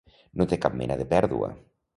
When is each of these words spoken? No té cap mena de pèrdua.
No 0.41 0.47
té 0.53 0.59
cap 0.63 0.79
mena 0.79 0.99
de 1.03 1.07
pèrdua. 1.15 1.55